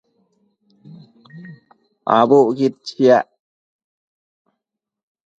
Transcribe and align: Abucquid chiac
Abucquid 2.17 2.75
chiac 2.87 3.27